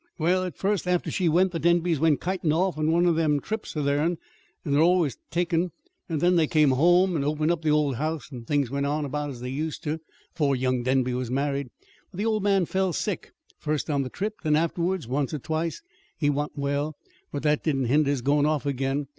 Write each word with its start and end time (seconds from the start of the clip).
"Well, 0.17 0.43
at 0.45 0.57
first, 0.57 0.87
after 0.87 1.11
she 1.11 1.29
went, 1.29 1.51
the 1.51 1.59
Denbys 1.59 1.99
went 1.99 2.21
kitin' 2.21 2.51
off 2.51 2.75
on 2.75 2.91
one 2.91 3.05
o' 3.05 3.13
them 3.13 3.39
trips 3.39 3.77
o' 3.77 3.83
theirn, 3.83 4.17
that 4.63 4.71
they're 4.71 4.81
always 4.81 5.19
takin'; 5.29 5.73
then 6.07 6.37
they 6.37 6.47
come 6.47 6.71
home 6.71 7.15
and 7.15 7.23
opened 7.23 7.51
up 7.51 7.61
the 7.61 7.69
old 7.69 7.97
house, 7.97 8.31
and 8.31 8.47
things 8.47 8.71
went 8.71 8.87
on 8.87 9.05
about 9.05 9.29
as 9.29 9.41
they 9.41 9.51
used 9.51 9.83
to 9.83 9.99
'fore 10.33 10.55
young 10.55 10.81
Denby 10.81 11.13
was 11.13 11.29
married. 11.29 11.69
But 12.09 12.17
the 12.17 12.25
old 12.25 12.41
man 12.41 12.65
fell 12.65 12.93
sick 12.93 13.31
first 13.59 13.91
on 13.91 14.01
the 14.01 14.09
trip, 14.09 14.41
then 14.41 14.55
afterwards, 14.55 15.07
once 15.07 15.35
or 15.35 15.39
twice. 15.39 15.83
He 16.17 16.31
wa'n't 16.31 16.57
well; 16.57 16.95
but 17.31 17.43
that 17.43 17.63
didn't 17.63 17.85
hinder 17.85 18.09
his 18.09 18.23
goin' 18.23 18.47
off 18.47 18.65
again. 18.65 19.05